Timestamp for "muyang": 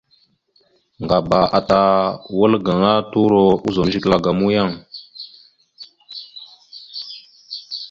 4.39-4.73